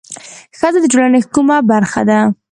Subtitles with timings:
[0.57, 2.19] ښځه د ټولنې کومه برخه ده؟